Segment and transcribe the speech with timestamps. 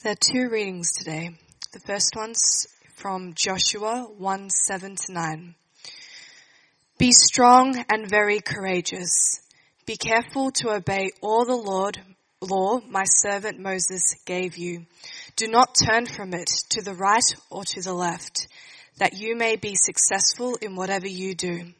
[0.00, 1.30] There are two readings today.
[1.72, 5.54] The first one's from Joshua 1 7 to 9.
[6.98, 9.40] Be strong and very courageous.
[9.86, 11.98] Be careful to obey all the Lord
[12.40, 14.86] law my servant Moses gave you.
[15.34, 18.46] Do not turn from it to the right or to the left,
[18.98, 21.72] that you may be successful in whatever you do.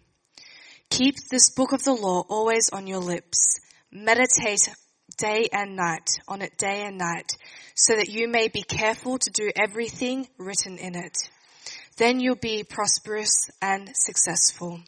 [0.91, 3.61] Keep this book of the law always on your lips.
[3.93, 4.71] Meditate
[5.19, 7.33] day and night on it day and night
[7.75, 11.17] so that you may be careful to do everything written in it.
[11.97, 14.81] Then you'll be prosperous and successful.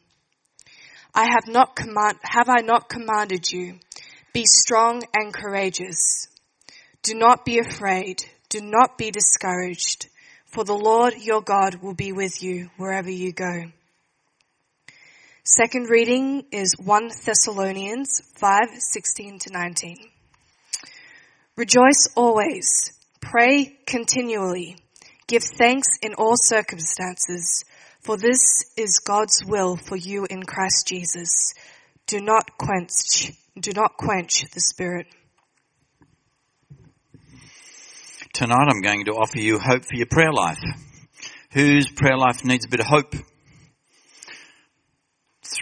[1.15, 3.79] I have not command, have I not commanded you?
[4.33, 6.29] Be strong and courageous.
[7.03, 8.19] Do not be afraid.
[8.49, 10.09] Do not be discouraged,
[10.47, 13.65] for the Lord your God will be with you wherever you go.
[15.43, 19.97] Second reading is 1 Thessalonians 5, 16 to 19.
[21.61, 22.91] Rejoice always.
[23.21, 24.79] Pray continually.
[25.27, 27.67] Give thanks in all circumstances,
[28.01, 31.53] for this is God's will for you in Christ Jesus.
[32.07, 35.07] Do not quench, do not quench the spirit.
[38.33, 40.63] Tonight I'm going to offer you hope for your prayer life.
[41.53, 43.15] Whose prayer life needs a bit of hope?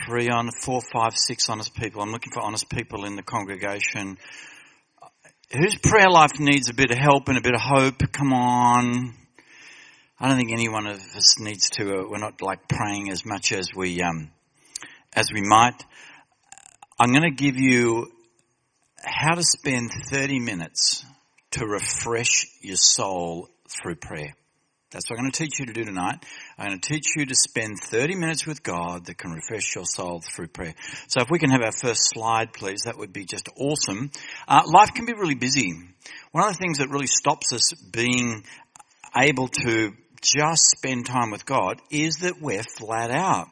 [0.06, 2.02] Three on four, five, six honest people.
[2.02, 4.16] I'm looking for honest people in the congregation
[5.50, 8.02] whose prayer life needs a bit of help and a bit of hope?
[8.12, 9.14] Come on.
[10.20, 12.00] I don't think any one of us needs to.
[12.00, 14.30] Uh, we're not like praying as much as we um,
[15.14, 15.84] as we might.
[16.98, 18.10] I'm going to give you
[19.02, 21.04] how to spend 30 minutes
[21.52, 24.34] to refresh your soul through prayer.
[24.90, 26.24] That's what I'm going to teach you to do tonight.
[26.56, 29.84] I'm going to teach you to spend 30 minutes with God that can refresh your
[29.84, 30.74] soul through prayer.
[31.08, 34.10] So if we can have our first slide, please, that would be just awesome.
[34.46, 35.74] Uh, life can be really busy.
[36.32, 38.44] One of the things that really stops us being
[39.14, 43.48] able to just spend time with God is that we're flat out.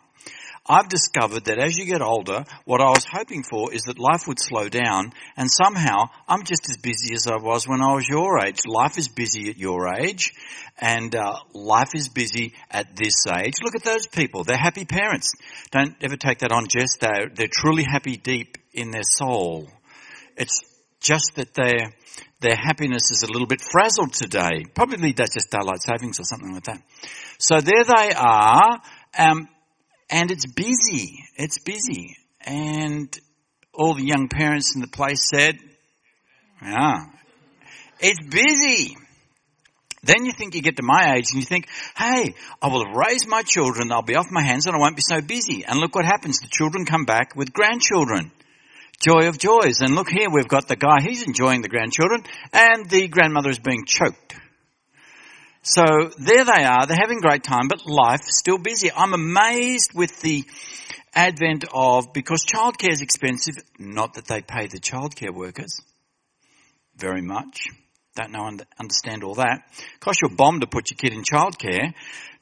[0.68, 4.26] I've discovered that as you get older, what I was hoping for is that life
[4.26, 8.08] would slow down and somehow I'm just as busy as I was when I was
[8.08, 8.66] your age.
[8.66, 10.32] Life is busy at your age
[10.78, 13.54] and uh, life is busy at this age.
[13.62, 14.42] Look at those people.
[14.42, 15.32] They're happy parents.
[15.70, 19.68] Don't ever take that on just they're, they're truly happy deep in their soul.
[20.36, 20.60] It's
[21.00, 21.94] just that their,
[22.40, 24.64] their happiness is a little bit frazzled today.
[24.74, 26.82] Probably that's just daylight savings or something like that.
[27.38, 28.80] So there they are.
[29.16, 29.48] Um,
[30.08, 31.24] and it's busy.
[31.36, 32.16] It's busy.
[32.40, 33.08] And
[33.72, 35.58] all the young parents in the place said,
[36.62, 37.06] yeah,
[38.00, 38.96] it's busy.
[40.02, 42.96] Then you think you get to my age and you think, hey, I will have
[42.96, 45.64] raised my children, they'll be off my hands and I won't be so busy.
[45.66, 46.38] And look what happens.
[46.38, 48.30] The children come back with grandchildren.
[49.00, 49.80] Joy of joys.
[49.80, 52.22] And look here, we've got the guy, he's enjoying the grandchildren
[52.52, 54.36] and the grandmother is being choked.
[55.68, 55.84] So
[56.16, 58.92] there they are, they're having great time, but life's still busy.
[58.92, 60.44] I'm amazed with the
[61.12, 65.80] advent of, because childcare is expensive, not that they pay the childcare workers
[66.96, 67.66] very much.
[68.14, 69.62] Don't know, understand all that.
[69.98, 71.94] Cost you a bomb to put your kid in childcare.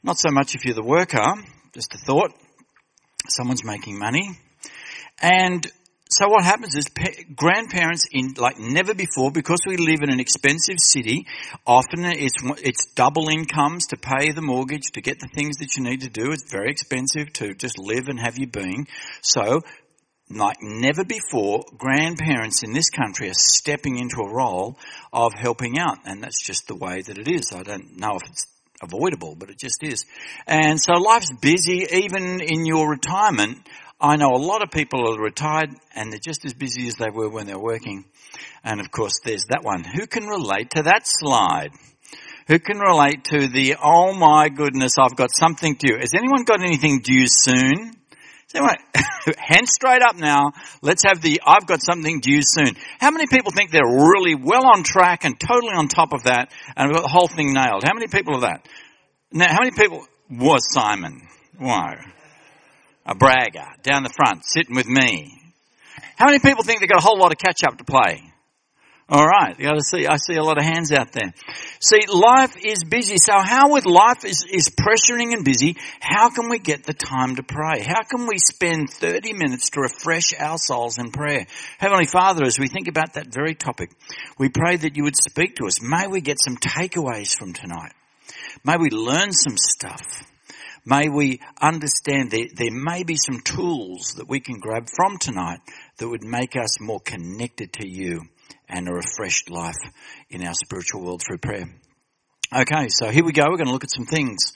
[0.02, 1.24] Not so much if you're the worker,
[1.72, 2.30] just a thought.
[3.26, 4.38] Someone's making money.
[5.22, 5.66] And
[6.14, 6.84] so what happens is
[7.34, 11.26] grandparents in like never before because we live in an expensive city
[11.66, 15.82] often it's it's double incomes to pay the mortgage to get the things that you
[15.82, 16.30] need to do.
[16.30, 18.86] It's very expensive to just live and have your being.
[19.22, 19.62] So
[20.30, 24.78] like never before grandparents in this country are stepping into a role
[25.12, 27.52] of helping out and that's just the way that it is.
[27.52, 28.46] I don't know if it's
[28.80, 30.04] avoidable but it just is.
[30.46, 33.58] And so life's busy even in your retirement
[34.00, 37.10] I know a lot of people are retired and they're just as busy as they
[37.10, 38.04] were when they're working.
[38.62, 39.84] And of course there's that one.
[39.84, 41.70] Who can relate to that slide?
[42.48, 45.96] Who can relate to the, oh my goodness, I've got something due.
[45.98, 47.92] Has anyone got anything due soon?
[48.54, 48.76] Anyone,
[49.38, 50.52] hands straight up now.
[50.82, 52.76] Let's have the, I've got something due soon.
[53.00, 56.52] How many people think they're really well on track and totally on top of that
[56.76, 57.84] and we've got the whole thing nailed?
[57.84, 58.68] How many people are that?
[59.32, 61.22] Now, how many people was Simon?
[61.58, 61.94] Wow
[63.06, 65.40] a bragger down the front, sitting with me.
[66.16, 68.22] How many people think they've got a whole lot of catch up to play?
[69.06, 70.06] All right, you got to see.
[70.06, 71.34] I see a lot of hands out there.
[71.78, 73.16] See, life is busy.
[73.18, 75.76] So, how with life is is pressuring and busy?
[76.00, 77.82] How can we get the time to pray?
[77.82, 81.46] How can we spend thirty minutes to refresh our souls in prayer?
[81.76, 83.90] Heavenly Father, as we think about that very topic,
[84.38, 85.82] we pray that you would speak to us.
[85.82, 87.92] May we get some takeaways from tonight.
[88.64, 90.24] May we learn some stuff.
[90.86, 95.60] May we understand that there may be some tools that we can grab from tonight
[95.96, 98.20] that would make us more connected to you
[98.68, 99.78] and a refreshed life
[100.28, 101.68] in our spiritual world through prayer.
[102.54, 103.44] Okay, so here we go.
[103.48, 104.52] We're going to look at some things.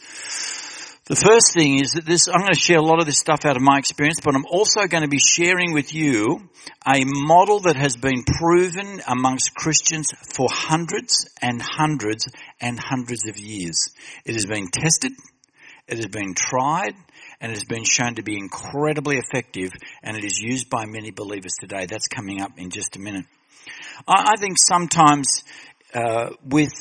[1.06, 3.46] The first thing is that this, I'm going to share a lot of this stuff
[3.46, 6.50] out of my experience, but I'm also going to be sharing with you
[6.86, 12.28] a model that has been proven amongst Christians for hundreds and hundreds
[12.60, 13.88] and hundreds of years.
[14.26, 15.12] It has been tested,
[15.88, 16.94] it has been tried,
[17.40, 19.70] and it has been shown to be incredibly effective,
[20.02, 21.86] and it is used by many believers today.
[21.86, 23.24] That's coming up in just a minute.
[24.06, 25.44] I, I think sometimes
[25.94, 26.72] uh, with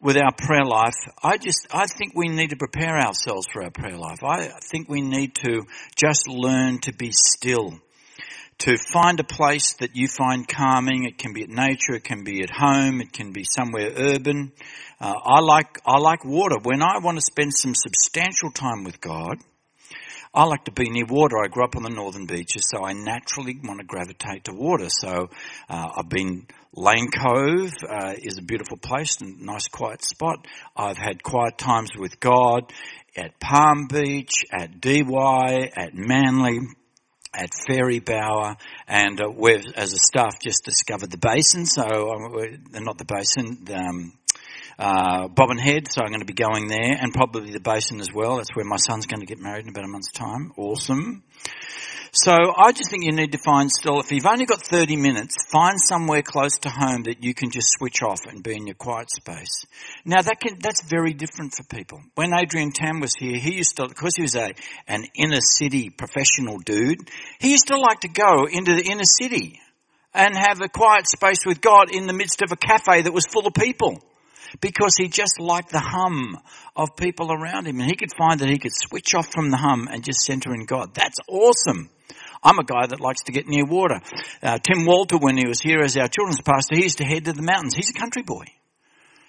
[0.00, 3.70] with our prayer life, I just, I think we need to prepare ourselves for our
[3.70, 4.22] prayer life.
[4.24, 7.78] I think we need to just learn to be still.
[8.60, 11.04] To find a place that you find calming.
[11.04, 14.52] It can be at nature, it can be at home, it can be somewhere urban.
[14.98, 16.56] Uh, I like, I like water.
[16.62, 19.36] When I want to spend some substantial time with God,
[20.36, 21.36] I like to be near water.
[21.42, 24.88] I grew up on the northern beaches, so I naturally want to gravitate to water.
[24.90, 25.30] So
[25.68, 30.46] uh, I've been Lane Cove uh, is a beautiful place and nice quiet spot.
[30.76, 32.70] I've had quiet times with God
[33.16, 36.60] at Palm Beach, at DY, at Manly,
[37.36, 38.56] at Fairy Bower,
[38.88, 41.66] and uh, we've, as a staff, just discovered the basin.
[41.66, 44.12] So, uh, not the basin, um,
[44.78, 48.12] uh, Bobbin Head, so I'm going to be going there, and probably the basin as
[48.12, 48.36] well.
[48.36, 50.52] That's where my son's going to get married in about a month's time.
[50.56, 51.22] Awesome.
[52.12, 55.36] So I just think you need to find still, if you've only got 30 minutes,
[55.50, 58.74] find somewhere close to home that you can just switch off and be in your
[58.74, 59.66] quiet space.
[60.06, 62.00] Now that can, that's very different for people.
[62.14, 64.54] When Adrian Tam was here, he used to, because he was a,
[64.88, 67.00] an inner city professional dude,
[67.38, 69.60] he used to like to go into the inner city
[70.14, 73.26] and have a quiet space with God in the midst of a cafe that was
[73.26, 74.02] full of people
[74.60, 76.38] because he just liked the hum
[76.74, 79.56] of people around him and he could find that he could switch off from the
[79.56, 80.94] hum and just center in God.
[80.94, 81.90] That's awesome.
[82.42, 84.00] I'm a guy that likes to get near water.
[84.42, 87.24] Uh, Tim Walter, when he was here as our children's pastor, he used to head
[87.24, 87.74] to the mountains.
[87.74, 88.44] He's a country boy.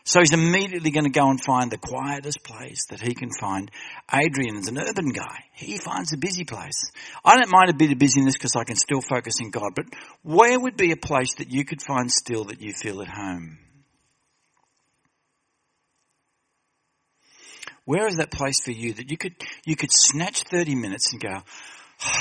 [0.08, 3.70] So he's immediately going to go and find the quietest place that he can find.
[4.10, 5.44] Adrian's an urban guy.
[5.52, 6.92] He finds a busy place.
[7.26, 9.86] I don't mind a bit of busyness because I can still focus in God, but
[10.24, 13.60] where would be a place that you could find still that you feel at home?
[17.88, 19.34] Where is that place for you that you could,
[19.66, 21.42] you could snatch 30 minutes and go,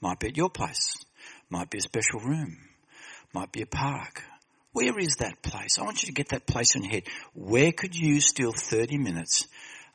[0.00, 1.04] might be at your place,
[1.50, 2.58] might be a special room,
[3.32, 4.24] might be a park.
[4.72, 5.78] Where is that place?
[5.78, 7.04] I want you to get that place in your head.
[7.32, 9.46] Where could you steal 30 minutes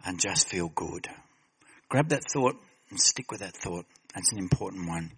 [0.06, 1.10] and just feel good?
[1.90, 2.56] Grab that thought
[2.92, 3.86] and stick with that thought.
[4.16, 5.12] That's an important one.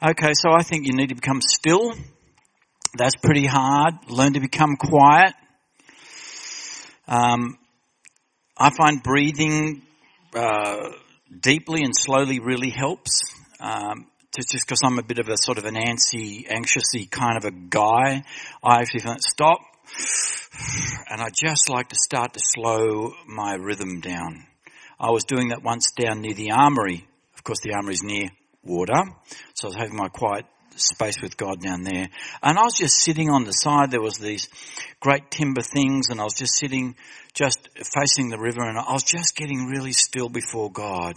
[0.00, 1.92] Okay, so I think you need to become still.
[2.96, 3.94] That's pretty hard.
[4.08, 5.34] Learn to become quiet.
[7.08, 7.58] Um,
[8.56, 9.82] I find breathing
[10.34, 10.90] uh,
[11.40, 13.22] deeply and slowly really helps.
[13.58, 14.06] Um,
[14.36, 17.50] just because I'm a bit of a sort of an antsy, anxiousy kind of a
[17.50, 18.24] guy,
[18.62, 19.60] I actually find stop,
[21.08, 24.46] and I just like to start to slow my rhythm down.
[24.98, 27.06] I was doing that once down near the armory.
[27.36, 28.28] Of course, the armory is near
[28.64, 29.02] water,
[29.54, 32.08] so I was having my quiet space with God down there.
[32.42, 33.90] And I was just sitting on the side.
[33.90, 34.48] There was these
[35.00, 36.96] great timber things and I was just sitting,
[37.32, 41.14] just facing the river and I was just getting really still before God.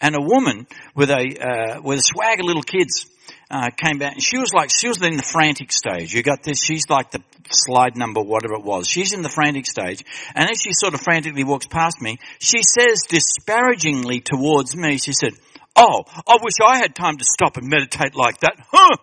[0.00, 3.06] And a woman with a, uh, with a swag of little kids,
[3.50, 6.12] uh, came back and she was like, she was in the frantic stage.
[6.12, 7.20] You got this, she's like the
[7.50, 8.86] slide number, whatever it was.
[8.86, 10.04] She's in the frantic stage.
[10.34, 15.12] And as she sort of frantically walks past me, she says disparagingly towards me, she
[15.12, 15.32] said,
[15.76, 18.56] Oh, I wish I had time to stop and meditate like that.
[18.70, 18.96] Huh?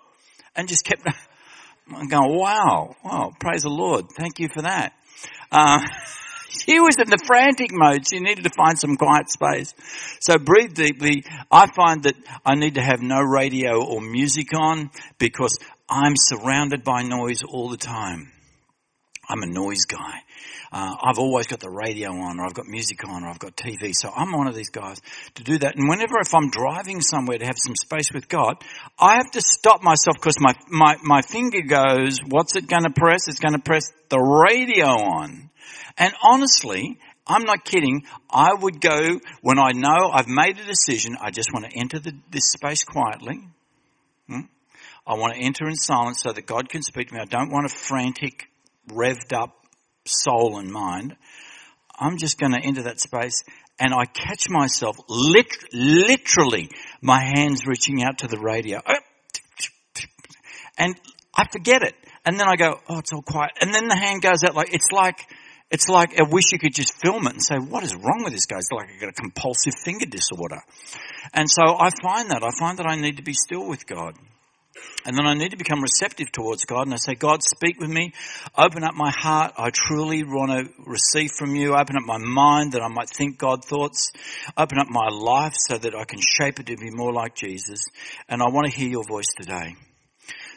[0.58, 1.04] And just kept
[2.10, 4.06] going, wow, wow, praise the Lord.
[4.18, 4.94] Thank you for that.
[5.52, 5.80] Uh,
[6.50, 8.08] she was in the frantic mode.
[8.10, 9.74] She needed to find some quiet space.
[10.20, 11.24] So breathe deeply.
[11.52, 16.84] I find that I need to have no radio or music on because I'm surrounded
[16.84, 18.32] by noise all the time.
[19.30, 20.22] I'm a noise guy.
[20.72, 23.56] Uh, I've always got the radio on, or I've got music on, or I've got
[23.56, 23.94] TV.
[23.94, 25.02] So I'm one of these guys
[25.36, 25.76] to do that.
[25.76, 28.64] And whenever if I'm driving somewhere to have some space with God,
[29.00, 32.90] I have to stop myself because my, my, my finger goes, what's it going to
[32.92, 33.28] press?
[33.28, 35.50] It's going to press the radio on.
[35.98, 38.04] And honestly, I'm not kidding.
[38.30, 41.18] I would go when I know I've made a decision.
[41.20, 43.42] I just want to enter the, this space quietly.
[44.28, 44.42] Hmm?
[45.06, 47.22] I want to enter in silence so that God can speak to me.
[47.22, 48.50] I don't want a frantic,
[48.90, 49.58] revved up
[50.08, 51.16] soul and mind.
[52.00, 53.44] I'm just going to enter that space
[53.80, 56.70] and I catch myself lit- literally
[57.02, 58.82] my hands reaching out to the radio.
[58.86, 58.96] Oh,
[60.78, 60.96] and
[61.36, 61.96] I forget it.
[62.26, 63.52] And then I go, oh, it's all quiet.
[63.62, 65.20] And then the hand goes out like, it's like,
[65.70, 68.34] it's like, I wish you could just film it and say, what is wrong with
[68.34, 68.58] this guy?
[68.58, 70.62] It's like I got a compulsive finger disorder.
[71.34, 74.16] And so I find that, I find that I need to be still with God.
[75.06, 77.90] And then I need to become receptive towards God and I say, God, speak with
[77.90, 78.12] me.
[78.58, 79.54] Open up my heart.
[79.58, 81.76] I truly want to receive from you.
[81.76, 84.12] Open up my mind that I might think God thoughts.
[84.58, 87.86] Open up my life so that I can shape it to be more like Jesus.
[88.28, 89.76] And I want to hear your voice today.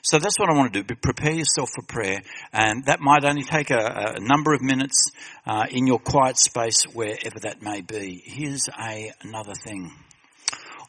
[0.02, 0.94] So that's what I want to do.
[0.96, 2.22] Prepare yourself for prayer,
[2.52, 5.10] and that might only take a, a number of minutes
[5.46, 8.22] uh, in your quiet space, wherever that may be.
[8.24, 9.92] Here's a, another thing.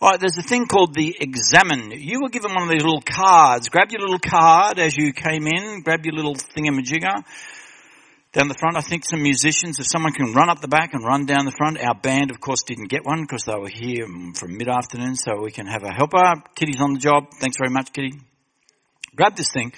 [0.03, 1.91] All right, there's a thing called the Examen.
[1.91, 3.69] You were given one of these little cards.
[3.69, 5.83] Grab your little card as you came in.
[5.83, 7.23] Grab your little thingamajigger.
[8.33, 11.05] Down the front, I think some musicians, if someone can run up the back and
[11.05, 11.77] run down the front.
[11.77, 15.51] Our band, of course, didn't get one because they were here from mid-afternoon, so we
[15.51, 16.33] can have a helper.
[16.55, 17.29] Kitty's on the job.
[17.39, 18.13] Thanks very much, Kitty.
[19.15, 19.71] Grab this thing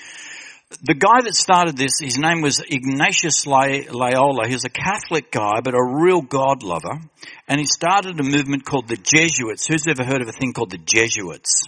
[0.81, 4.47] the guy that started this, his name was Ignatius Loyola.
[4.47, 6.99] He was a Catholic guy, but a real God lover.
[7.47, 9.67] And he started a movement called the Jesuits.
[9.67, 11.65] Who's ever heard of a thing called the Jesuits?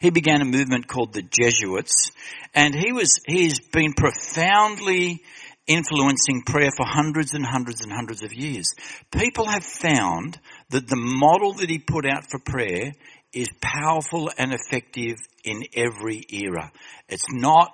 [0.00, 2.12] He began a movement called the Jesuits.
[2.54, 5.22] And he was, he's been profoundly
[5.66, 8.72] influencing prayer for hundreds and hundreds and hundreds of years.
[9.12, 10.38] People have found
[10.70, 12.92] that the model that he put out for prayer
[13.32, 16.72] is powerful and effective in every era.
[17.08, 17.72] It's not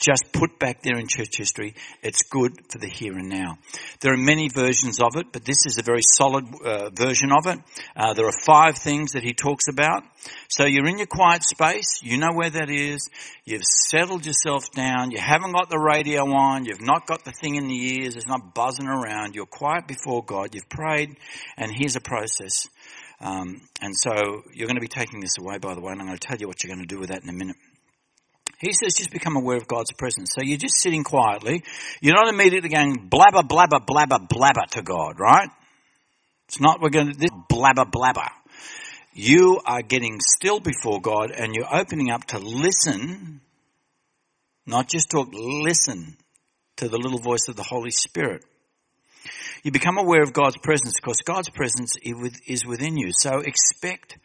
[0.00, 1.74] just put back there in church history.
[2.02, 3.58] It's good for the here and now.
[4.00, 7.46] There are many versions of it, but this is a very solid uh, version of
[7.46, 7.58] it.
[7.94, 10.02] Uh, there are five things that he talks about.
[10.48, 12.00] So you're in your quiet space.
[12.02, 13.08] You know where that is.
[13.44, 15.10] You've settled yourself down.
[15.10, 16.64] You haven't got the radio on.
[16.64, 18.16] You've not got the thing in the ears.
[18.16, 19.34] It's not buzzing around.
[19.34, 20.54] You're quiet before God.
[20.54, 21.16] You've prayed,
[21.56, 22.68] and here's a process.
[23.20, 26.06] Um, and so you're going to be taking this away, by the way, and I'm
[26.06, 27.56] going to tell you what you're going to do with that in a minute.
[28.60, 30.32] He says just become aware of God's presence.
[30.34, 31.62] So you're just sitting quietly.
[32.00, 35.48] You're not immediately going blabber, blabber, blabber, blabber to God, right?
[36.46, 38.28] It's not we're going to this blabber, blabber.
[39.14, 43.40] You are getting still before God and you're opening up to listen,
[44.66, 46.16] not just talk, listen
[46.76, 48.44] to the little voice of the Holy Spirit.
[49.62, 51.96] You become aware of God's presence because God's presence
[52.46, 53.10] is within you.
[53.12, 54.18] So expect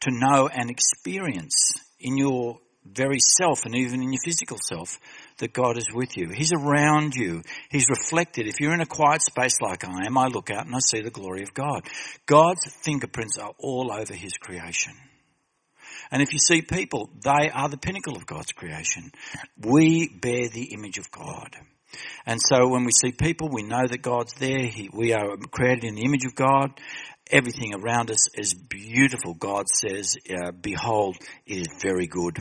[0.00, 2.58] to know and experience in your
[2.94, 4.98] very self and even in your physical self
[5.38, 6.30] that God is with you.
[6.34, 7.42] He's around you.
[7.70, 8.46] He's reflected.
[8.46, 11.00] If you're in a quiet space like I am, I look out and I see
[11.00, 11.82] the glory of God.
[12.26, 14.94] God's fingerprints are all over His creation.
[16.10, 19.12] And if you see people, they are the pinnacle of God's creation.
[19.58, 21.56] We bear the image of God.
[22.26, 24.66] And so when we see people, we know that God's there.
[24.66, 26.80] He, we are created in the image of God.
[27.30, 29.34] Everything around us is beautiful.
[29.34, 31.16] God says, uh, behold,
[31.46, 32.38] it is very good.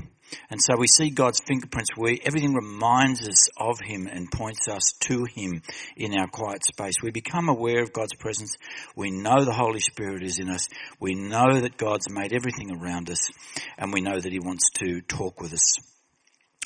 [0.49, 4.93] And so we see God's fingerprints where everything reminds us of Him and points us
[5.01, 5.61] to Him
[5.95, 6.95] in our quiet space.
[7.01, 8.55] We become aware of God's presence.
[8.95, 10.67] We know the Holy Spirit is in us.
[10.99, 13.29] We know that God's made everything around us
[13.77, 15.77] and we know that He wants to talk with us.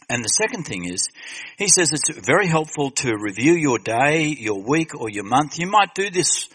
[0.10, 1.08] And the second thing is,
[1.58, 5.58] he says it's very helpful to review your day, your week, or your month.
[5.58, 6.50] You might do this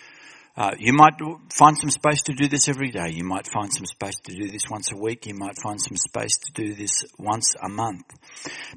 [0.57, 1.15] uh, you might
[1.53, 3.11] find some space to do this every day.
[3.11, 5.27] You might find some space to do this once a week.
[5.27, 8.07] You might find some space to do this once a month.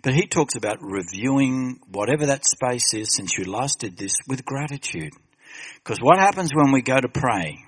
[0.01, 4.43] But he talks about reviewing whatever that space is since you last did this with
[4.43, 5.13] gratitude.
[5.75, 7.59] Because what happens when we go to pray?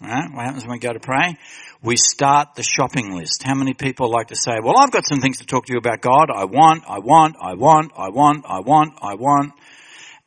[0.00, 0.30] Right?
[0.32, 1.36] What happens when we go to pray?
[1.82, 3.42] We start the shopping list.
[3.44, 5.78] How many people like to say, well, I've got some things to talk to you
[5.78, 6.30] about God.
[6.34, 9.52] I want, I want, I want, I want, I want, I want.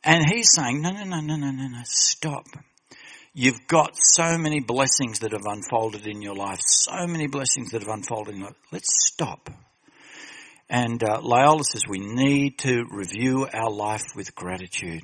[0.04, 2.46] And he's saying, no, no, no, no, no, no, no, stop.
[3.36, 7.82] You've got so many blessings that have unfolded in your life, so many blessings that
[7.82, 8.56] have unfolded in your life.
[8.70, 9.50] Let's stop.
[10.70, 11.20] And uh,
[11.64, 15.02] says we need to review our life with gratitude.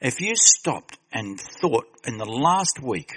[0.00, 3.12] If you stopped and thought in the last week,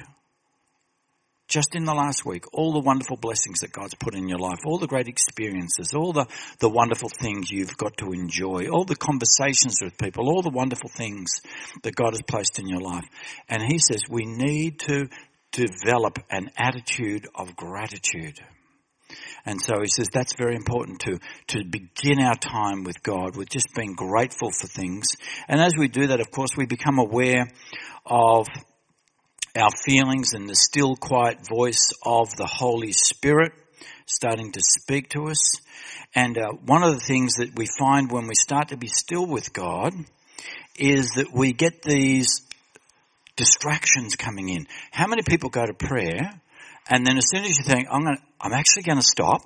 [1.50, 4.60] just in the last week, all the wonderful blessings that God's put in your life,
[4.66, 6.28] all the great experiences, all the,
[6.60, 10.90] the wonderful things you've got to enjoy, all the conversations with people, all the wonderful
[10.90, 11.42] things
[11.84, 13.06] that God has placed in your life.
[13.50, 15.10] And He says we need to
[15.52, 18.40] develop an attitude of gratitude.
[19.46, 23.50] And so he says that's very important to, to begin our time with God, with
[23.50, 25.08] just being grateful for things.
[25.48, 27.48] And as we do that, of course, we become aware
[28.06, 28.48] of
[29.56, 33.52] our feelings and the still quiet voice of the Holy Spirit
[34.06, 35.62] starting to speak to us.
[36.16, 39.26] And uh, one of the things that we find when we start to be still
[39.26, 39.94] with God
[40.78, 42.42] is that we get these
[43.36, 44.68] distractions coming in.
[44.92, 46.42] How many people go to prayer
[46.90, 49.42] and then as soon as you think, I'm going to, I'm actually going to stop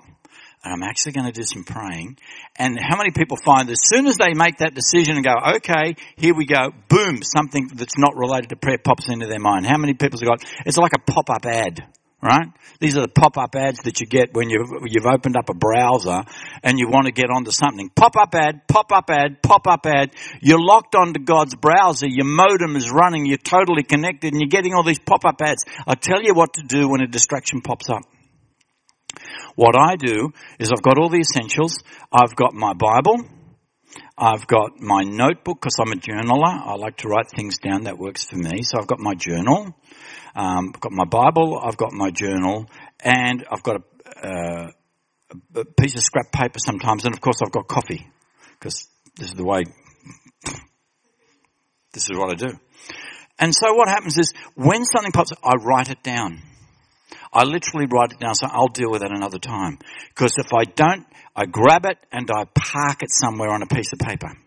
[0.63, 2.17] I'm actually going to do some praying.
[2.55, 5.95] And how many people find as soon as they make that decision and go, okay,
[6.15, 9.65] here we go, boom, something that's not related to prayer pops into their mind.
[9.65, 11.81] How many people have got, it's like a pop-up ad,
[12.21, 12.47] right?
[12.79, 16.23] These are the pop-up ads that you get when you've, you've opened up a browser
[16.63, 17.89] and you want to get onto something.
[17.89, 20.11] Pop-up ad, pop-up ad, pop-up ad.
[20.41, 22.07] You're locked onto God's browser.
[22.07, 23.25] Your modem is running.
[23.25, 25.65] You're totally connected and you're getting all these pop-up ads.
[25.85, 28.03] I tell you what to do when a distraction pops up.
[29.55, 31.83] What I do is I've got all the essentials.
[32.11, 33.25] I've got my Bible.
[34.17, 36.67] I've got my notebook because I'm a journaler.
[36.67, 37.83] I like to write things down.
[37.83, 38.63] That works for me.
[38.63, 39.75] So I've got my journal.
[40.35, 42.65] Um, I've got my Bible, I've got my journal,
[42.99, 44.71] and I've got a, uh,
[45.55, 48.07] a piece of scrap paper sometimes, and of course I've got coffee,
[48.57, 49.63] because this is the way,
[51.93, 52.57] this is what I do.
[53.37, 56.41] And so what happens is, when something pops up, I write it down.
[57.33, 59.79] I literally write it down, so I'll deal with it another time.
[60.09, 63.91] Because if I don't, I grab it and I park it somewhere on a piece
[63.91, 64.37] of paper.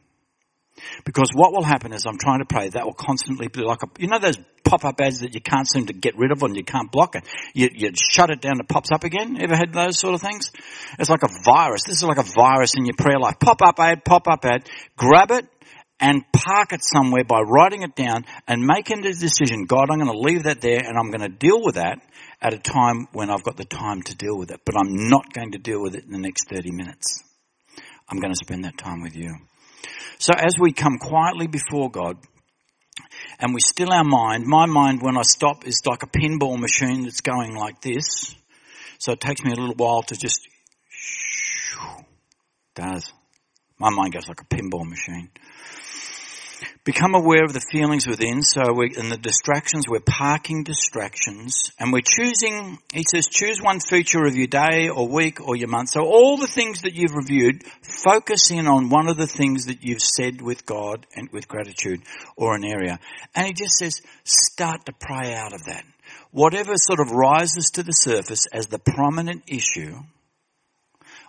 [1.05, 3.89] Because what will happen is I'm trying to pray, that will constantly be like a,
[3.99, 6.65] you know those pop-up ads that you can't seem to get rid of and you
[6.65, 7.25] can't block it.
[7.55, 9.39] You, you shut it down, it pops up again.
[9.41, 10.51] Ever had those sort of things?
[10.99, 11.83] It's like a virus.
[11.87, 13.37] This is like a virus in your prayer life.
[13.41, 14.69] Pop-up ad, pop-up ad.
[14.97, 15.47] Grab it
[15.99, 20.13] and park it somewhere by writing it down and making the decision, God, I'm going
[20.13, 22.01] to leave that there and I'm going to deal with that
[22.41, 24.61] at a time when I've got the time to deal with it.
[24.65, 27.23] But I'm not going to deal with it in the next 30 minutes.
[28.09, 29.35] I'm going to spend that time with you.
[30.19, 32.19] So as we come quietly before God,
[33.39, 34.47] and we still our mind.
[34.47, 38.35] My mind, when I stop, is like a pinball machine that's going like this.
[38.99, 40.41] So it takes me a little while to just,
[42.75, 43.13] does.
[43.79, 45.31] My mind goes like a pinball machine.
[46.87, 48.43] Become aware of the feelings within.
[48.43, 53.81] So we, in the distractions, we're parking distractions and we're choosing, he says, choose one
[53.81, 55.89] feature of your day or week or your month.
[55.91, 59.83] So all the things that you've reviewed, focus in on one of the things that
[59.83, 62.03] you've said with God and with gratitude
[62.37, 63.01] or an area.
[63.35, 65.85] And he just says, start to pray out of that.
[66.31, 69.97] Whatever sort of rises to the surface as the prominent issue,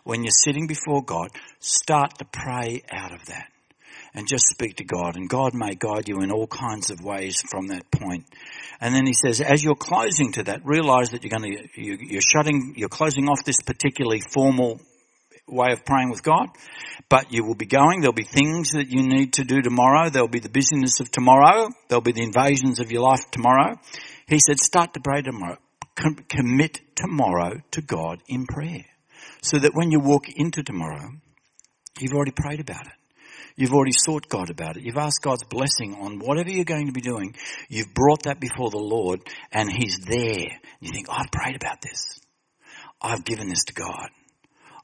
[0.04, 3.48] when you're sitting before God, start to pray out of that
[4.18, 5.16] and just speak to God.
[5.16, 8.26] And God may guide you in all kinds of ways from that point.
[8.82, 12.20] And then he says, as you're closing to that, realize that you're going to, you're
[12.20, 14.82] shutting, you're closing off this particularly formal
[15.48, 16.50] way of praying with God,
[17.10, 18.02] but you will be going.
[18.02, 20.10] There'll be things that you need to do tomorrow.
[20.10, 21.70] There'll be the busyness of tomorrow.
[21.88, 23.80] There'll be the invasions of your life tomorrow.
[24.28, 25.60] He said, start to pray tomorrow.
[25.96, 28.86] Com- commit tomorrow to God in prayer.
[29.44, 31.12] So that when you walk into tomorrow,
[32.00, 32.94] you've already prayed about it.
[33.56, 34.84] You've already sought God about it.
[34.84, 37.36] You've asked God's blessing on whatever you're going to be doing.
[37.70, 39.22] You've brought that before the Lord
[39.52, 40.48] and He's there.
[40.80, 42.20] You think, oh, I've prayed about this.
[43.02, 44.10] I've given this to God.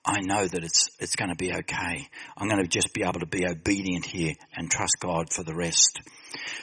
[0.06, 2.08] I know that it's, it's going to be okay.
[2.36, 5.56] I'm going to just be able to be obedient here and trust God for the
[5.56, 6.02] rest.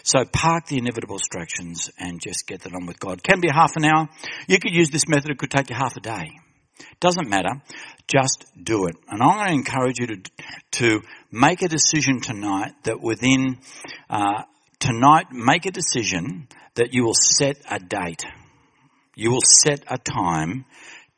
[0.02, 3.22] So park the inevitable distractions and just get that on with God.
[3.22, 4.08] Can be half an hour.
[4.46, 5.30] You could use this method.
[5.30, 6.32] It could take you half a day.
[7.00, 7.62] Doesn't matter.
[8.06, 8.96] Just do it.
[9.08, 10.30] And I'm going to encourage you to,
[10.72, 13.58] to make a decision tonight that within,
[14.08, 14.42] uh,
[14.78, 18.24] tonight, make a decision that you will set a date.
[19.14, 20.64] You will set a time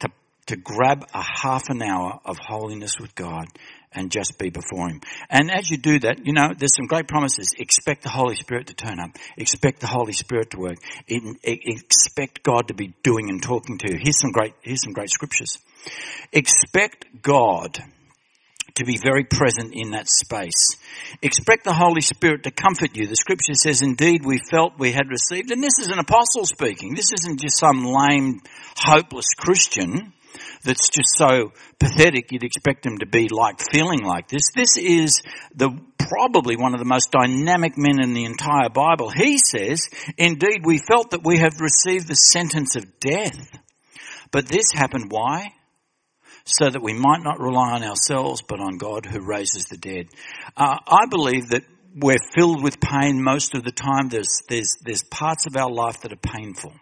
[0.01, 0.09] to,
[0.47, 3.47] to grab a half an hour of holiness with God
[3.95, 5.01] and just be before Him.
[5.31, 7.55] And as you do that, you know, there's some great promises.
[7.59, 9.11] Expect the Holy Spirit to turn up.
[9.37, 10.79] Expect the Holy Spirit to work.
[11.09, 13.99] Expect God to be doing and talking to you.
[14.01, 15.59] Here's some great, here's some great scriptures.
[16.33, 17.79] Expect God
[18.75, 20.77] to be very present in that space.
[21.21, 23.07] Expect the Holy Spirit to comfort you.
[23.07, 26.95] The scripture says, indeed, we felt we had received, and this is an apostle speaking.
[26.95, 28.41] This isn't just some lame,
[28.77, 30.15] hopeless Christian
[30.65, 34.51] that's just so pathetic you'd expect him to be like feeling like this.
[34.55, 35.23] This is
[35.55, 39.11] the probably one of the most dynamic men in the entire Bible.
[39.11, 43.59] He says, indeed, we felt that we have received the sentence of death.
[44.31, 45.53] But this happened why?
[46.45, 50.09] so that we might not rely on ourselves but on God who raises the dead.
[50.57, 51.63] Uh, I believe that
[51.95, 54.09] we're filled with pain most of the time.
[54.09, 56.73] There's, there's, there's parts of our life that are painful.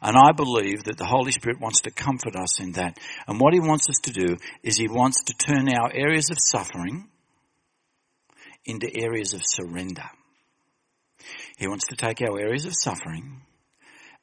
[0.00, 2.98] And I believe that the Holy Spirit wants to comfort us in that.
[3.26, 6.38] And what He wants us to do is He wants to turn our areas of
[6.40, 7.08] suffering
[8.64, 10.08] into areas of surrender.
[11.56, 13.42] He wants to take our areas of suffering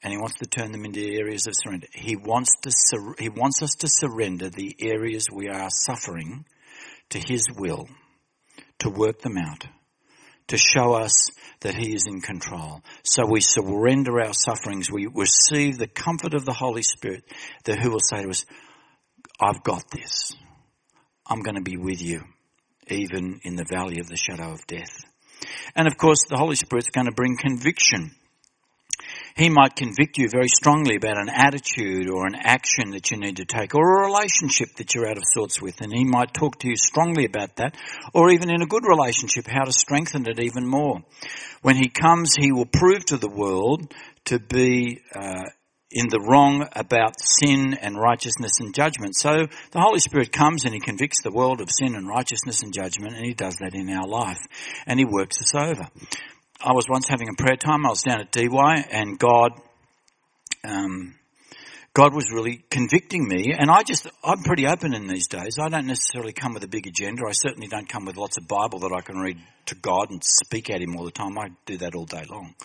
[0.01, 1.87] and he wants to turn them into areas of surrender.
[1.93, 6.45] He wants to sur- he wants us to surrender the areas we are suffering
[7.09, 7.87] to his will,
[8.79, 9.65] to work them out,
[10.49, 11.29] to show us
[11.61, 12.81] that he is in control.
[13.03, 14.91] So we surrender our sufferings.
[14.91, 17.23] We receive the comfort of the Holy Spirit
[17.65, 18.45] that who will say to us,
[19.41, 20.35] I've got this.
[21.25, 22.23] I'm going to be with you,
[22.87, 25.05] even in the valley of the shadow of death.
[25.75, 28.11] And of course, the Holy Spirit's going to bring conviction
[29.39, 33.37] He might convict you very strongly about an attitude or an action that you need
[33.37, 36.59] to take or a relationship that you're out of sorts with and he might talk
[36.59, 37.77] to you strongly about that
[38.13, 40.99] or even in a good relationship how to strengthen it even more.
[41.61, 43.93] When he comes, he will prove to the world
[44.25, 45.45] to be uh,
[45.89, 49.15] in the wrong about sin and righteousness and judgment.
[49.15, 52.73] So the Holy Spirit comes and He convicts the world of sin and righteousness and
[52.73, 54.41] judgment and He does that in our life
[54.85, 55.87] and He works us over.
[56.61, 57.85] I was once having a prayer time.
[57.85, 59.53] I was down at DY and God,
[60.65, 61.15] um,
[61.93, 65.57] God was really convicting me and I just, I'm pretty open in these days.
[65.57, 67.23] I don't necessarily come with a big agenda.
[67.25, 70.21] I certainly don't come with lots of Bible that I can read to God and
[70.21, 71.37] speak at Him all the time.
[71.39, 72.55] I do that all day long.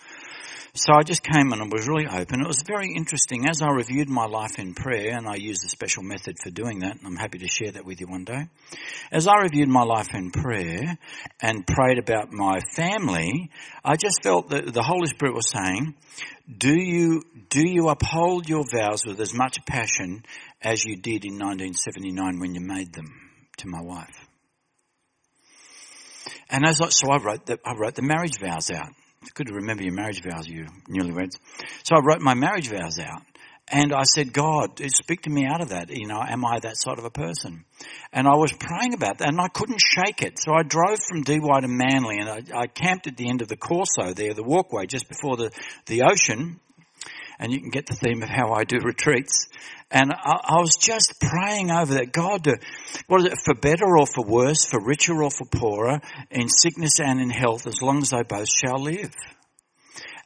[0.77, 2.41] So I just came and I was really open.
[2.41, 5.69] It was very interesting as I reviewed my life in prayer, and I used a
[5.69, 8.49] special method for doing that, and I'm happy to share that with you one day.
[9.09, 10.97] As I reviewed my life in prayer
[11.41, 13.51] and prayed about my family,
[13.85, 15.95] I just felt that the Holy Spirit was saying,
[16.57, 20.25] do you, do you uphold your vows with as much passion
[20.61, 23.13] as you did in 1979 when you made them
[23.59, 24.27] to my wife?
[26.49, 28.89] And as I, so I wrote the, I wrote the marriage vows out.
[29.33, 31.37] Good to remember your marriage vows, you newlyweds.
[31.83, 33.21] So I wrote my marriage vows out.
[33.67, 35.89] And I said, God, eh, speak to me out of that.
[35.89, 37.65] You know, am I that sort of a person?
[38.13, 40.37] And I was praying about that and I couldn't shake it.
[40.39, 43.47] So I drove from Why to Manly and I, I camped at the end of
[43.47, 45.51] the Corso there, the walkway just before the,
[45.87, 46.59] the ocean
[47.39, 49.47] and you can get the theme of how I do retreats.
[49.91, 52.53] And I, I was just praying over that God, uh,
[53.07, 55.99] what is it, for better or for worse, for richer or for poorer,
[56.31, 59.13] in sickness and in health, as long as they both shall live.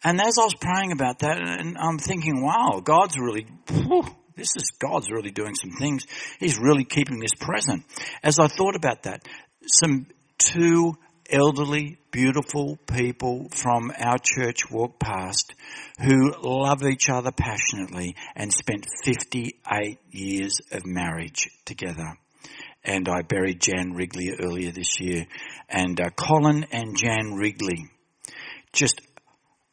[0.03, 4.55] And as I was praying about that, and I'm thinking, wow, God's really, whew, this
[4.55, 6.05] is, God's really doing some things.
[6.39, 7.83] He's really keeping this present.
[8.23, 9.27] As I thought about that,
[9.65, 10.95] some two
[11.31, 15.53] elderly, beautiful people from our church walked past
[16.01, 22.17] who love each other passionately and spent 58 years of marriage together.
[22.83, 25.25] And I buried Jan Wrigley earlier this year.
[25.67, 27.89] And uh, Colin and Jan Wrigley,
[28.71, 29.01] just,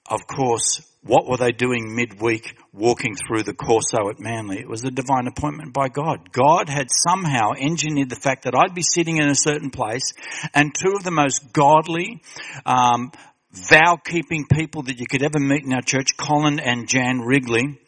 [0.09, 4.59] of course, what were they doing midweek walking through the Corso at Manly?
[4.59, 6.33] It was a divine appointment by God.
[6.33, 10.13] God had somehow engineered the fact that I'd be sitting in a certain place
[10.55, 12.23] and two of the most godly,
[12.65, 13.13] um,
[13.53, 17.79] vow keeping people that you could ever meet in our church, Colin and Jan Wrigley,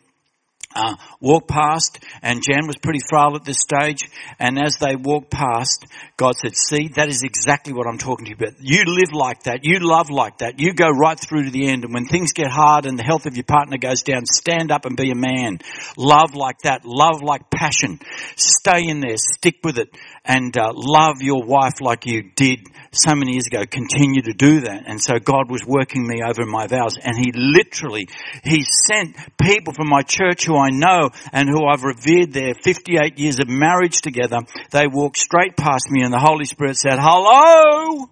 [0.79, 4.09] uh, walked past, and Jan was pretty frail at this stage.
[4.39, 5.87] And as they walked past,
[6.17, 8.55] God said, "See, that is exactly what I'm talking to you about.
[8.61, 9.65] You live like that.
[9.65, 10.59] You love like that.
[10.59, 11.85] You go right through to the end.
[11.85, 14.85] And when things get hard and the health of your partner goes down, stand up
[14.85, 15.59] and be a man.
[15.97, 16.85] Love like that.
[16.85, 17.99] Love like passion.
[18.37, 19.17] Stay in there.
[19.17, 19.91] Stick with it,
[20.25, 22.61] and uh, love your wife like you did
[22.93, 23.63] so many years ago.
[23.69, 24.85] Continue to do that.
[24.87, 28.09] And so God was working me over my vows, and He literally
[28.45, 33.19] He sent people from my church who I know and who I've revered their 58
[33.19, 34.39] years of marriage together,
[34.71, 38.09] they walked straight past me and the Holy Spirit said, hello!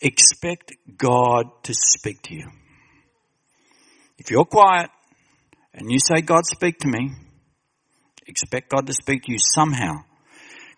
[0.00, 2.48] Expect God to speak to you.
[4.18, 4.90] If you're quiet
[5.74, 7.12] and you say, God speak to me,
[8.26, 10.04] expect God to speak to you somehow.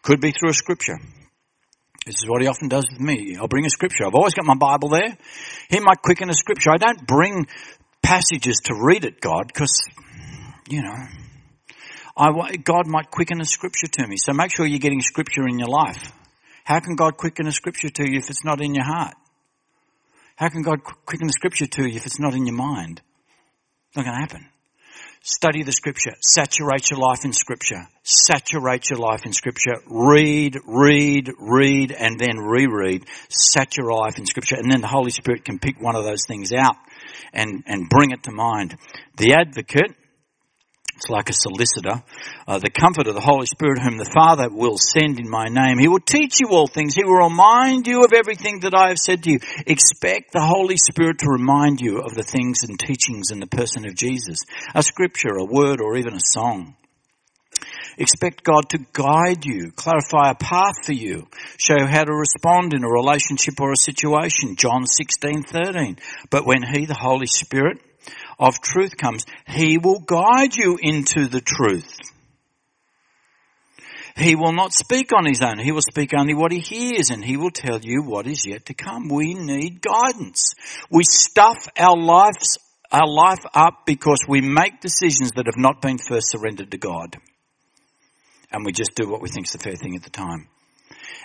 [0.03, 0.99] Could be through a scripture.
[2.05, 3.37] This is what he often does with me.
[3.37, 4.05] I'll bring a scripture.
[4.05, 5.16] I've always got my Bible there.
[5.71, 6.71] He might quicken a scripture.
[6.73, 7.47] I don't bring
[8.03, 9.83] passages to read it, God, because,
[10.69, 10.95] you know,
[12.17, 14.17] I, God might quicken a scripture to me.
[14.19, 16.12] So make sure you're getting scripture in your life.
[16.65, 19.15] How can God quicken a scripture to you if it's not in your heart?
[20.37, 23.01] How can God quicken a scripture to you if it's not in your mind?
[23.88, 24.52] It's not going to happen.
[25.25, 26.15] Study the scripture.
[26.21, 27.87] Saturate your life in scripture.
[28.03, 29.77] Saturate your life in scripture.
[29.87, 33.07] Read, read, read, and then reread.
[33.29, 34.57] Saturate your life in scripture.
[34.57, 36.75] And then the Holy Spirit can pick one of those things out
[37.33, 38.77] and, and bring it to mind.
[39.17, 39.95] The advocate,
[41.03, 42.03] it's like a solicitor,
[42.47, 45.79] uh, the comfort of the Holy Spirit whom the Father will send in my name.
[45.79, 46.95] He will teach you all things.
[46.95, 49.41] He will remind you of everything that I have said to you.
[49.67, 53.85] Expect the Holy Spirit to remind you of the things and teachings in the person
[53.85, 54.45] of Jesus.
[54.77, 56.77] A scripture, a word, or even a song.
[57.99, 61.27] Expect God to guide you, clarify a path for you,
[61.59, 64.55] show how to respond in a relationship or a situation.
[64.57, 65.99] John 16, 13.
[66.31, 67.81] But when He, the Holy Spirit
[68.42, 71.96] of truth comes, He will guide you into the truth.
[74.16, 75.59] He will not speak on his own.
[75.59, 78.66] He will speak only what he hears and he will tell you what is yet
[78.66, 79.09] to come.
[79.09, 80.52] We need guidance.
[80.90, 82.59] We stuff our lives,
[82.90, 87.16] our life up because we make decisions that have not been first surrendered to God
[88.52, 90.48] and we just do what we think is the fair thing at the time.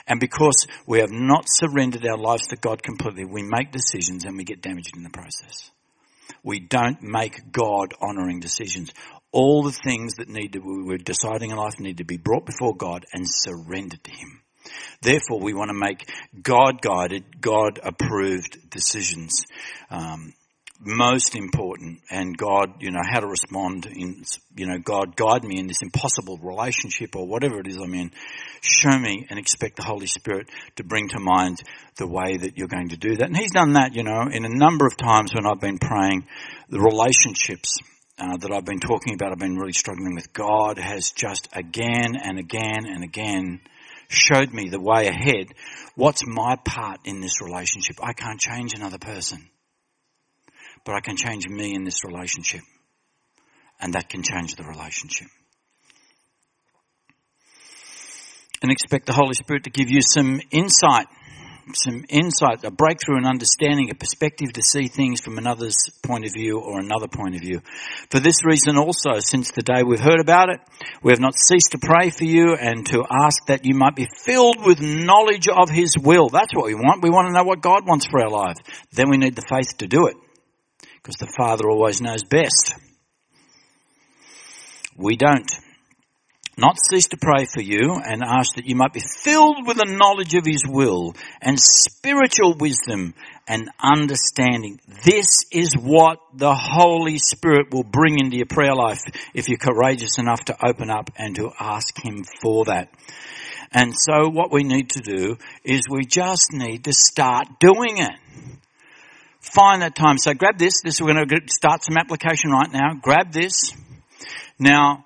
[0.08, 4.38] And because we have not surrendered our lives to God completely, we make decisions and
[4.38, 5.71] we get damaged in the process.
[6.44, 8.92] We don't make God honoring decisions.
[9.32, 12.76] All the things that need to, we're deciding in life need to be brought before
[12.76, 14.42] God and surrendered to Him.
[15.02, 16.10] Therefore, we want to make
[16.42, 19.46] God guided, God approved decisions.
[19.90, 20.34] Um,
[20.80, 24.24] most important and God, you know, how to respond in,
[24.56, 28.12] you know, God guide me in this impossible relationship or whatever it is I'm in.
[28.62, 31.58] Show me and expect the Holy Spirit to bring to mind
[31.98, 33.28] the way that you're going to do that.
[33.28, 36.28] And He's done that, you know, in a number of times when I've been praying,
[36.70, 37.78] the relationships
[38.20, 40.34] uh, that I've been talking about, I've been really struggling with.
[40.34, 43.62] God has just again and again and again
[44.10, 45.48] showed me the way ahead.
[45.96, 47.98] What's my part in this relationship?
[48.02, 49.50] I can't change another person,
[50.86, 52.62] but I can change me in this relationship.
[53.80, 55.28] And that can change the relationship.
[58.62, 61.08] And expect the Holy Spirit to give you some insight
[61.74, 66.32] some insight, a breakthrough in understanding, a perspective to see things from another's point of
[66.34, 67.62] view or another point of view.
[68.10, 70.60] For this reason also, since the day we've heard about it,
[71.04, 74.08] we have not ceased to pray for you and to ask that you might be
[74.24, 76.30] filled with knowledge of His will.
[76.30, 77.04] That's what we want.
[77.04, 78.60] We want to know what God wants for our lives.
[78.94, 80.16] Then we need the faith to do it.
[81.08, 82.74] Because the Father always knows best.
[84.98, 85.50] We don't
[86.58, 89.86] not cease to pray for you and ask that you might be filled with the
[89.86, 93.13] knowledge of his will and spiritual wisdom
[93.48, 94.82] and understanding.
[95.06, 99.00] This is what the Holy Spirit will bring into your prayer life
[99.34, 102.89] if you're courageous enough to open up and to ask him for that.
[103.72, 108.20] And so what we need to do is we just need to start doing it.
[109.54, 110.18] Find that time.
[110.18, 110.82] So grab this.
[110.84, 112.94] This we're going to start some application right now.
[113.02, 113.74] Grab this.
[114.60, 115.06] Now,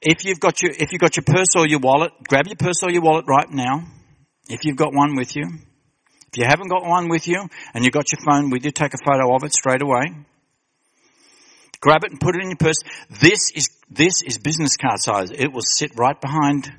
[0.00, 2.82] if you've got your, if you've got your purse or your wallet, grab your purse
[2.82, 3.84] or your wallet right now.
[4.48, 5.44] If you've got one with you.
[6.32, 8.92] If you haven't got one with you and you've got your phone, we did take
[8.94, 10.14] a photo of it straight away.
[11.80, 12.82] Grab it and put it in your purse.
[13.10, 15.30] This is, this is business card size.
[15.30, 16.70] It will sit right behind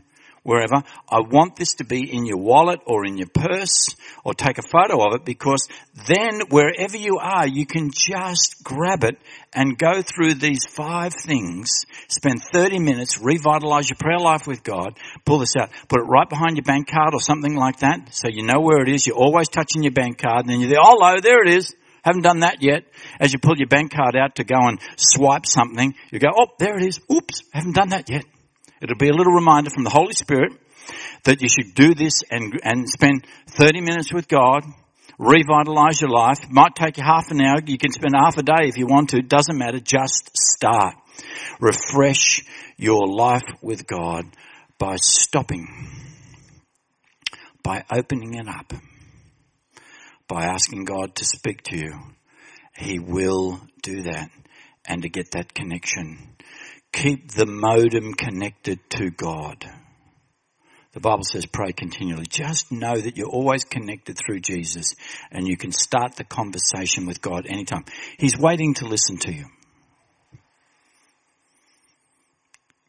[0.48, 0.82] wherever.
[1.10, 4.62] I want this to be in your wallet or in your purse or take a
[4.62, 5.68] photo of it because
[6.08, 9.18] then wherever you are, you can just grab it
[9.52, 14.98] and go through these five things, spend 30 minutes, revitalize your prayer life with God,
[15.26, 18.30] pull this out, put it right behind your bank card or something like that so
[18.30, 19.06] you know where it is.
[19.06, 21.76] You're always touching your bank card and then you're there, oh, hello, there it is.
[22.04, 22.86] Haven't done that yet.
[23.20, 26.48] As you pull your bank card out to go and swipe something, you go, oh,
[26.58, 27.02] there it is.
[27.12, 28.24] Oops, haven't done that yet.
[28.82, 30.54] It'll be a little reminder from the Holy Spirit
[31.24, 34.64] that you should do this and, and spend 30 minutes with God,
[35.18, 36.44] revitalize your life.
[36.44, 37.60] It might take you half an hour.
[37.66, 39.18] You can spend half a day if you want to.
[39.18, 39.80] It doesn't matter.
[39.80, 40.96] Just start.
[41.60, 42.44] Refresh
[42.78, 44.26] your life with God
[44.78, 45.68] by stopping,
[47.64, 48.74] by opening it up,
[50.28, 51.94] by asking God to speak to you.
[52.76, 54.30] He will do that
[54.86, 56.37] and to get that connection
[56.92, 59.66] keep the modem connected to God.
[60.94, 62.26] The Bible says pray continually.
[62.28, 64.96] Just know that you're always connected through Jesus
[65.32, 67.86] and you can start the conversation with God anytime.
[68.18, 69.46] He's waiting to listen to you.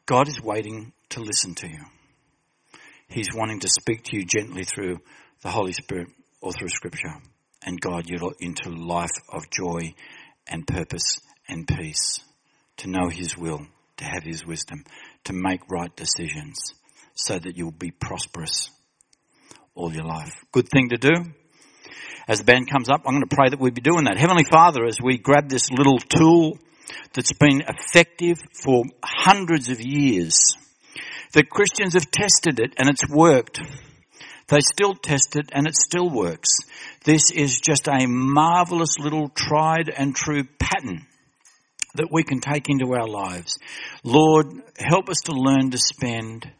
[0.07, 1.85] God is waiting to listen to you.
[3.09, 5.01] He's wanting to speak to you gently through
[5.43, 6.09] the Holy Spirit
[6.41, 7.15] or through scripture
[7.63, 9.95] and guide you into life of joy
[10.47, 12.21] and purpose and peace
[12.79, 13.67] to know His will
[13.99, 14.85] to have His wisdom,
[15.25, 16.75] to make right decisions
[17.15, 18.71] so that you'll be prosperous
[19.75, 20.33] all your life.
[20.53, 21.13] Good thing to do.
[22.27, 24.19] As the band comes up, I'm going to pray that we be doing that.
[24.19, 26.59] Heavenly Father, as we grab this little tool
[27.15, 30.39] that's been effective for hundreds of years,
[31.33, 33.61] that Christians have tested it and it's worked.
[34.49, 36.51] They still test it and it still works.
[37.05, 41.07] This is just a marvelous little tried and true pattern
[41.99, 43.59] that we can take into our lives.
[44.03, 46.51] Lord, help us to learn to spend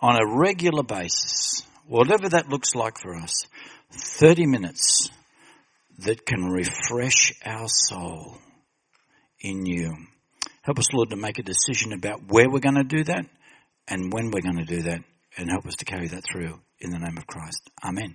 [0.00, 3.44] on a regular basis, whatever that looks like for us,
[3.92, 5.10] 30 minutes
[5.98, 8.38] that can refresh our soul
[9.40, 9.94] in you.
[10.62, 13.26] Help us, Lord, to make a decision about where we're going to do that
[13.88, 15.02] and when we're going to do that,
[15.36, 17.68] and help us to carry that through in the name of Christ.
[17.84, 18.14] Amen.